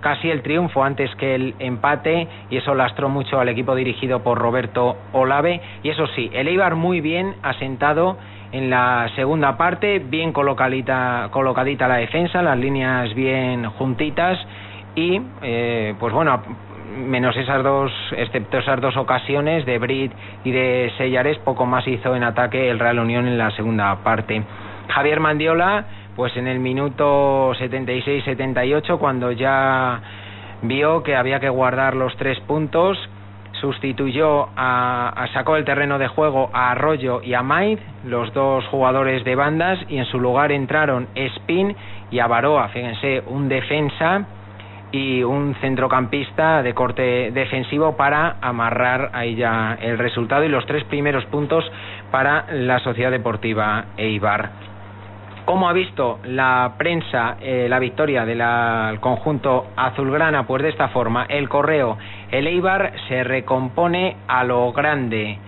[0.00, 4.38] casi el triunfo antes que el empate y eso lastró mucho al equipo dirigido por
[4.38, 8.18] Roberto Olave y eso sí, el Eibar muy bien asentado
[8.52, 14.38] en la segunda parte, bien colocadita, colocadita la defensa, las líneas bien juntitas
[14.94, 16.42] y eh, pues bueno,
[16.96, 20.12] menos esas dos, excepto esas dos ocasiones de Brit
[20.44, 24.42] y de Sellares, poco más hizo en ataque el Real Unión en la segunda parte.
[24.88, 25.84] Javier Mandiola
[26.18, 30.00] pues en el minuto 76-78, cuando ya
[30.62, 32.98] vio que había que guardar los tres puntos,
[33.60, 39.22] sustituyó a, sacó el terreno de juego a Arroyo y a Maid, los dos jugadores
[39.22, 41.76] de bandas, y en su lugar entraron Spin
[42.10, 44.26] y Avaroa, fíjense, un defensa
[44.90, 50.82] y un centrocampista de corte defensivo para amarrar ahí ya el resultado y los tres
[50.82, 51.64] primeros puntos
[52.10, 54.67] para la Sociedad Deportiva Eibar.
[55.48, 60.46] ¿Cómo ha visto la prensa eh, la victoria del conjunto azulgrana?
[60.46, 61.96] Pues de esta forma, el correo,
[62.30, 65.38] el Eibar se recompone a lo grande.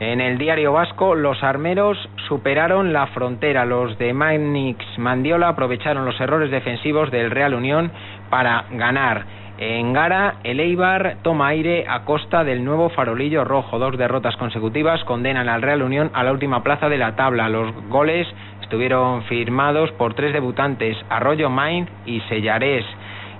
[0.00, 3.66] En el diario vasco, los armeros superaron la frontera.
[3.66, 7.92] Los de Manix Mandiola aprovecharon los errores defensivos del Real Unión
[8.30, 9.26] para ganar.
[9.56, 13.78] En Gara, el Eibar toma aire a costa del nuevo farolillo rojo.
[13.78, 17.48] Dos derrotas consecutivas condenan al Real Unión a la última plaza de la tabla.
[17.48, 18.26] Los goles
[18.64, 22.84] estuvieron firmados por tres debutantes, Arroyo Main y Sellarés.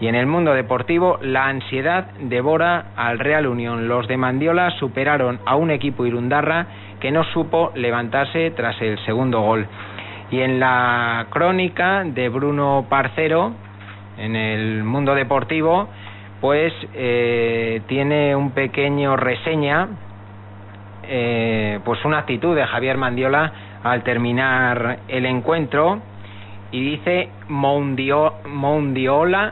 [0.00, 3.86] Y en el mundo deportivo, la ansiedad devora al Real Unión.
[3.86, 6.66] Los de Mandiola superaron a un equipo irundarra
[7.00, 9.66] que no supo levantarse tras el segundo gol.
[10.30, 13.52] Y en la crónica de Bruno Parcero,
[14.16, 15.88] en el mundo deportivo,
[16.40, 19.88] pues eh, tiene un pequeño reseña,
[21.12, 26.00] eh, pues una actitud de Javier Mandiola al terminar el encuentro
[26.70, 28.34] y dice Mondiola,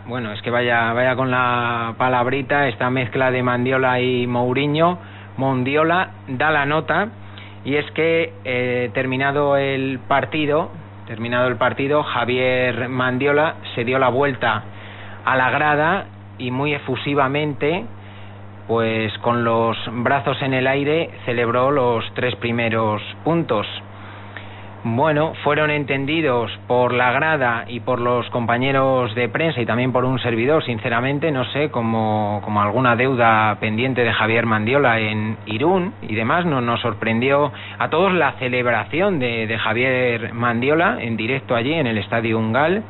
[0.06, 4.98] bueno, es que vaya, vaya con la palabrita, esta mezcla de Mandiola y Mourinho,
[5.36, 7.08] Mondiola da la nota
[7.64, 10.70] y es que eh, terminado el partido,
[11.08, 14.62] terminado el partido, Javier Mandiola se dio la vuelta
[15.24, 16.06] a la grada
[16.38, 17.84] y muy efusivamente,
[18.68, 23.66] pues con los brazos en el aire, celebró los tres primeros puntos.
[24.84, 30.04] Bueno, fueron entendidos por la grada y por los compañeros de prensa y también por
[30.04, 35.94] un servidor, sinceramente, no sé, como, como alguna deuda pendiente de Javier Mandiola en Irún
[36.02, 36.46] y demás.
[36.46, 41.88] No, nos sorprendió a todos la celebración de, de Javier Mandiola en directo allí en
[41.88, 42.84] el Estadio Ungal.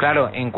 [0.00, 0.50] Claro, en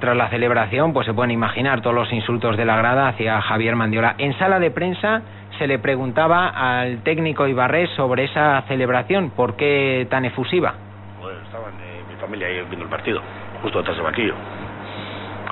[0.00, 3.76] tras la celebración, pues se pueden imaginar todos los insultos de la grada hacia Javier
[3.76, 4.16] Mandiola.
[4.18, 5.22] En sala de prensa
[5.56, 10.74] se le preguntaba al técnico Ibarrés sobre esa celebración, ¿por qué tan efusiva?
[11.20, 13.22] Pues estaban eh, mi familia ahí viendo el partido,
[13.62, 14.34] justo detrás del banquillo.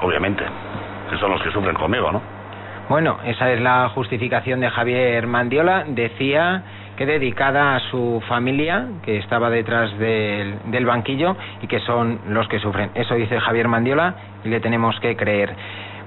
[0.03, 0.43] Obviamente,
[1.09, 2.21] que son los que sufren conmigo, ¿no?
[2.89, 5.85] Bueno, esa es la justificación de Javier Mandiola.
[5.87, 6.65] Decía
[7.01, 12.47] que dedicada a su familia, que estaba detrás del, del, banquillo y que son los
[12.47, 12.91] que sufren.
[12.95, 15.57] Eso dice Javier Mandiola y le tenemos que creer.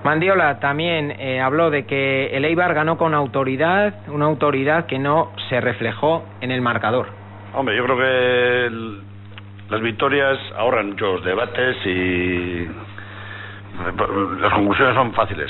[0.04, 5.32] Mandiola también eh, habló de que el Eibar ganó con autoridad, una autoridad que no
[5.50, 7.08] se reflejó en el marcador.
[7.56, 8.70] Hombre, yo creo que
[9.72, 12.68] las victorias ahorran muchos debates y
[14.40, 15.50] las conclusiones son fáciles.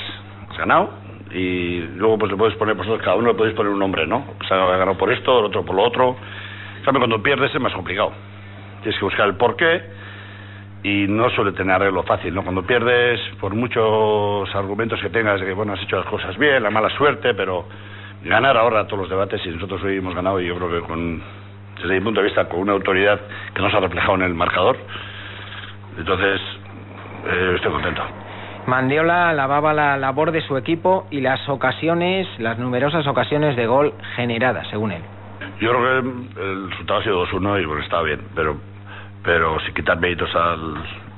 [0.57, 1.02] Ganado
[1.33, 4.25] y luego pues le puedes poner, vosotros cada uno le podéis poner un nombre, ¿no?
[4.39, 6.15] O sea, ha ganado por esto, el otro por lo otro.
[6.85, 8.11] En cuando pierdes es más complicado.
[8.81, 9.81] Tienes que buscar el porqué
[10.83, 12.43] y no suele tener arreglo fácil, ¿no?
[12.43, 16.61] Cuando pierdes, por muchos argumentos que tengas de que, bueno, has hecho las cosas bien,
[16.61, 17.65] la mala suerte, pero
[18.23, 21.21] ganar ahora todos los debates y nosotros hoy hemos ganado y yo creo que con,
[21.81, 23.19] desde mi punto de vista, con una autoridad
[23.53, 24.77] que no se ha reflejado en el marcador,
[25.97, 26.41] entonces
[27.27, 28.22] eh, estoy contento.
[28.67, 33.93] Mandiola alababa la labor de su equipo y las ocasiones, las numerosas ocasiones de gol
[34.15, 35.01] generadas, según él.
[35.59, 38.57] Yo creo que el resultado ha sido 2-1 y bueno, estaba bien, pero
[39.23, 40.57] pero si quitar méritos a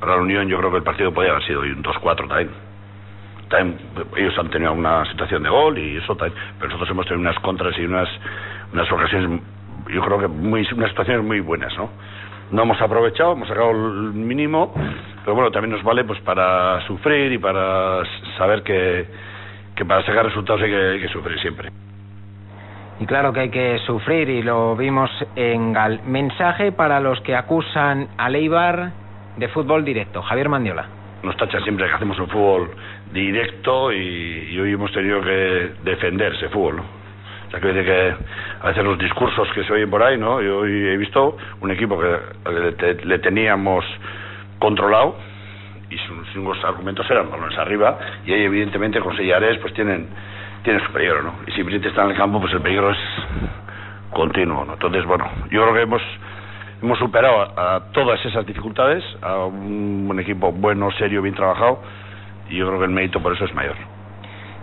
[0.06, 2.50] la Unión, yo creo que el partido podía haber sido un 2-4 también.
[3.50, 3.80] también.
[4.16, 7.40] Ellos han tenido una situación de gol y eso también, pero nosotros hemos tenido unas
[7.42, 8.08] contras y unas,
[8.74, 9.42] unas ocasiones,
[9.92, 11.90] yo creo que muy, unas situaciones muy buenas, ¿no?
[12.52, 14.74] No hemos aprovechado, hemos sacado el mínimo,
[15.24, 18.04] pero bueno, también nos vale pues para sufrir y para
[18.38, 19.06] saber que,
[19.76, 21.72] que para sacar resultados hay que, hay que sufrir siempre.
[23.00, 26.02] Y claro que hay que sufrir y lo vimos en Gal.
[26.06, 28.92] Mensaje para los que acusan a Leibar
[29.36, 30.22] de fútbol directo.
[30.22, 30.86] Javier Mandiola.
[31.24, 32.72] Nos tachan siempre que hacemos un fútbol
[33.12, 36.78] directo y, hoy hemos tenido que defender ese fútbol.
[36.78, 37.05] ¿no?
[37.52, 38.16] Sea, que, que
[38.62, 40.42] a veces los discursos que se oyen por ahí, ¿no?
[40.42, 43.86] Yo he visto un equipo que le, teníamos
[44.60, 45.18] controlado
[45.90, 50.08] y sus, argumentos eran balones arriba y ahí evidentemente con Sellares pues tienen,
[50.64, 51.34] tienen su peligro, ¿no?
[51.48, 52.98] Y si Brite está en el campo pues el peligro es
[54.12, 54.74] continuo, ¿no?
[54.74, 56.02] Entonces, bueno, yo creo que hemos
[56.82, 61.82] hemos superado a, todas esas dificultades, a un equipo bueno, serio, bien trabajado
[62.50, 63.76] y yo creo que el mérito por eso es mayor.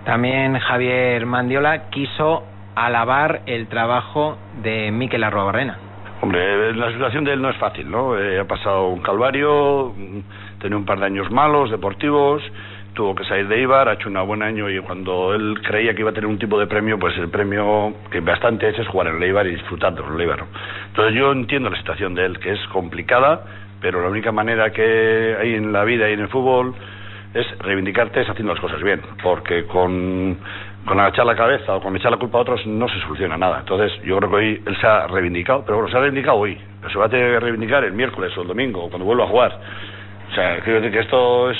[0.04, 5.78] También Javier Mandiola quiso alabar el trabajo de Miquel Arrobarrena.
[6.20, 8.16] Hombre, la situación de él no es fácil, ¿no?
[8.16, 9.92] Eh, ha pasado un calvario,
[10.60, 12.42] tiene un par de años malos, deportivos,
[12.94, 16.00] tuvo que salir de Ibar, ha hecho un buen año y cuando él creía que
[16.00, 19.08] iba a tener un tipo de premio, pues el premio que bastante es es jugar
[19.08, 20.30] en el Eibar y disfrutar de el
[20.88, 23.44] Entonces yo entiendo la situación de él, que es complicada,
[23.80, 26.74] pero la única manera que hay en la vida y en el fútbol
[27.34, 30.36] es reivindicarte es haciendo las cosas bien, porque con,
[30.86, 33.60] con agachar la cabeza o con echar la culpa a otros no se soluciona nada.
[33.60, 36.58] Entonces yo creo que hoy él se ha reivindicado, pero bueno, se ha reivindicado hoy,
[36.80, 39.28] pero se va a tener que reivindicar el miércoles o el domingo, cuando vuelva a
[39.28, 39.58] jugar.
[40.30, 41.58] O sea, quiero decir que esto es,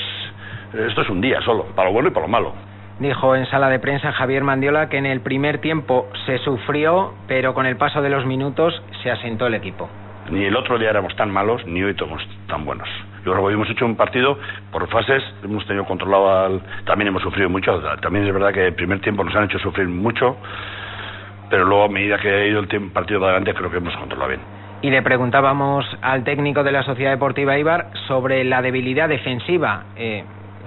[0.89, 2.53] esto es un día solo, para lo bueno y para lo malo.
[2.99, 7.55] Dijo en sala de prensa Javier Mandiola que en el primer tiempo se sufrió, pero
[7.55, 9.89] con el paso de los minutos se asentó el equipo.
[10.31, 12.89] Ni el otro día éramos tan malos, ni hoy somos tan buenos.
[13.25, 14.37] Yo creo que hemos hecho un partido
[14.73, 16.61] por fases, hemos tenido controlado al...
[16.85, 19.87] También hemos sufrido mucho, también es verdad que el primer tiempo nos han hecho sufrir
[19.87, 20.37] mucho,
[21.49, 24.29] pero luego a medida que ha ido el partido de adelante creo que hemos controlado
[24.29, 24.41] bien.
[24.83, 30.25] Y le preguntábamos al técnico de la Sociedad Deportiva Ibar sobre la debilidad defensiva, eh,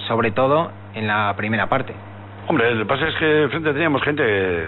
[0.08, 1.94] sobre todo en la primera parte.
[2.48, 4.24] Hombre, lo que pasa es que frente teníamos gente...
[4.26, 4.66] Eh,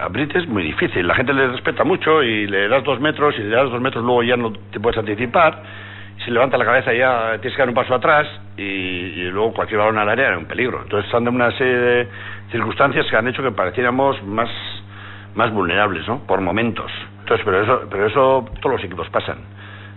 [0.00, 3.34] a Brit es muy difícil, la gente le respeta mucho y le das dos metros
[3.38, 5.62] y le das dos metros luego ya no te puedes anticipar
[6.24, 8.26] si levanta la cabeza ya tienes que dar un paso atrás
[8.56, 10.82] y, luego cualquier balón al área era un peligro.
[10.82, 12.08] Entonces son de una serie de
[12.50, 14.48] circunstancias que han hecho que pareciéramos más,
[15.34, 16.20] más vulnerables, ¿no?
[16.26, 16.90] Por momentos.
[17.20, 19.38] Entonces, pero eso, pero eso todos los equipos pasan.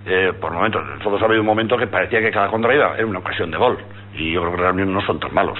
[0.05, 0.85] Eh, por momentos.
[0.85, 3.77] Nosotros ha habido un momento que parecía que cada contraída era una ocasión de gol.
[4.13, 5.59] Y yo creo que realmente no son tan malos.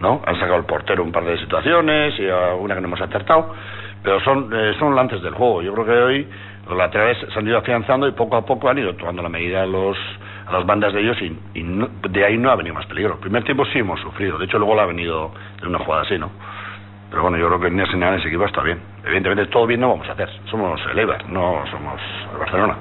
[0.00, 0.22] ¿no?
[0.26, 3.54] Han sacado el portero un par de situaciones y una que no hemos acertado.
[4.02, 5.62] Pero son, eh, son lances del juego.
[5.62, 6.28] Yo creo que hoy
[6.68, 9.62] los laterales se han ido afianzando y poco a poco han ido tomando la medida
[9.62, 9.96] a, los,
[10.46, 11.36] a las bandas de ellos y,
[12.08, 13.14] de ahí no ha venido más peligro.
[13.14, 16.02] El primer tiempo sí hemos sufrido, de hecho luego le ha venido en una jugada
[16.02, 16.30] así, ¿no?
[17.10, 18.80] Pero bueno, yo creo que en general ese equipo está bien.
[19.04, 22.00] Evidentemente todo bien no vamos a hacer, somos el Eibar, no somos
[22.32, 22.76] el Barcelona.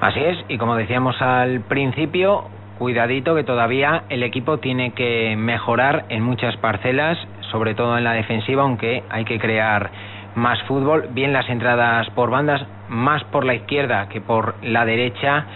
[0.00, 6.06] Así es, y como decíamos al principio, cuidadito que todavía el equipo tiene que mejorar
[6.08, 7.16] en muchas parcelas,
[7.52, 9.90] sobre todo en la defensiva, aunque hay que crear
[10.34, 15.46] más fútbol, bien las entradas por bandas, más por la izquierda que por la derecha.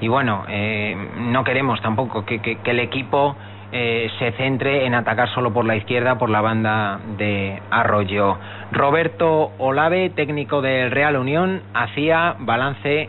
[0.00, 3.36] Y bueno, eh, no queremos tampoco que, el equipo
[3.72, 8.38] eh, se centre en atacar solo por la izquierda, por la banda de Arroyo.
[8.72, 13.08] Roberto Olave, técnico del Real Unión, hacía balance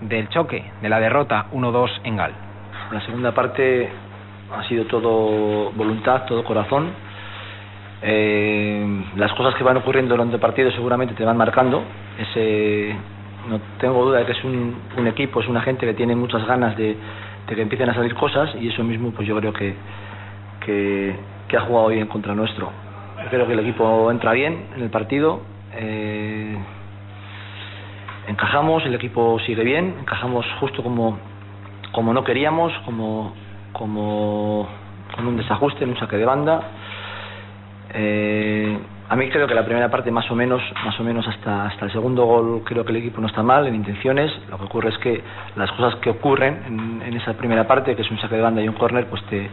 [0.00, 2.32] del choque, de la derrota 1-2 en Gal.
[2.90, 3.88] La segunda parte
[4.56, 7.09] ha sido todo voluntad, todo corazón
[8.02, 11.82] eh, las cosas que van ocurriendo durante el partido seguramente te van marcando.
[13.48, 16.76] No tengo duda de que es un, equipo, es una gente que tiene muchas ganas
[16.76, 16.96] de,
[17.46, 19.74] que empiecen a salir cosas y eso mismo pues yo creo que,
[20.64, 22.70] que, ha jugado hoy en contra nuestro.
[23.30, 25.40] creo que el equipo entra bien en el partido.
[25.74, 26.56] Eh,
[28.28, 31.18] encajamos, el equipo sigue bien, encajamos justo como,
[31.92, 33.34] como no queríamos, como,
[33.72, 34.68] como
[35.16, 36.62] con un desajuste, en un saque de banda
[37.92, 38.78] eh,
[39.08, 41.86] a mí creo que la primera parte más o menos, más o menos hasta, hasta
[41.86, 44.30] el segundo gol creo que el equipo no está mal en intenciones.
[44.48, 45.20] Lo que ocurre es que
[45.56, 48.68] las cosas que ocurren en, esa primera parte, que es un saque de banda y
[48.68, 49.50] un córner, pues te,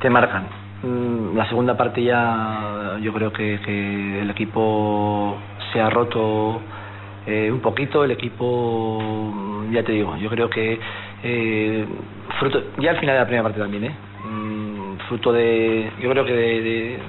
[0.00, 0.44] te marcan.
[0.82, 5.36] Mm, la segunda parte ya yo creo que, el equipo
[5.72, 6.60] se ha roto
[7.26, 10.80] eh, un poquito, el equipo, ya te digo, yo creo que
[11.22, 11.86] eh,
[12.38, 13.94] fruto, ya al final de la primera parte también, ¿eh?
[15.08, 16.32] Fruto de, yo creo que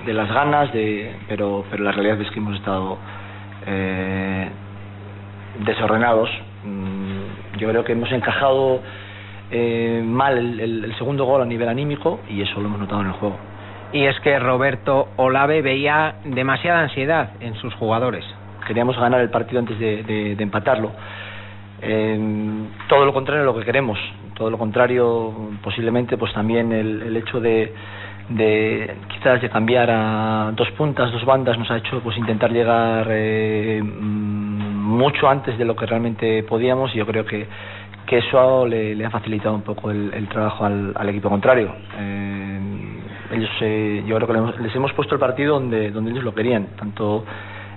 [0.06, 2.98] de, las ganas, de, pero, pero la realidad es que hemos estado
[3.66, 4.50] eh,
[5.66, 6.30] desordenados.
[6.64, 8.82] Mm, yo creo que hemos encajado
[9.52, 13.14] eh, mal el, segundo gol a nivel anímico y eso lo hemos notado en el
[13.14, 13.38] juego.
[13.94, 18.26] Y es que Roberto Olave veía demasiada ansiedad en sus jugadores.
[18.68, 20.92] Queríamos ganar el partido antes de, empatarlo.
[22.88, 24.00] Todo lo contrario de lo que queremos
[24.36, 27.74] todo lo contrario, posiblemente pues también el, hecho de,
[28.30, 33.08] de, quizás de cambiar a dos puntas, dos bandas, nos ha hecho pues intentar llegar
[33.10, 37.48] eh, mm, mucho antes de lo que realmente podíamos y yo creo que,
[38.08, 41.76] eso le, ha facilitado un poco el, trabajo al, equipo contrario.
[41.98, 42.60] Eh,
[43.32, 46.68] ellos, eh, yo creo que les hemos puesto el partido donde, donde ellos lo querían,
[46.78, 47.26] tanto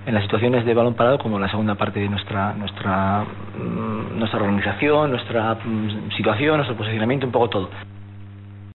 [0.07, 4.41] en las situaciones de balón parado como la segunda parte de nuestra nuestra mm, nuestra
[4.41, 7.71] organización, nuestra mm, situación, nuestro posicionamiento, un poco todo.